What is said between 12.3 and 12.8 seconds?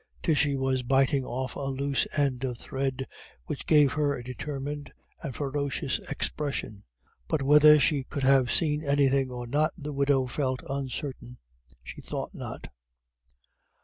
not.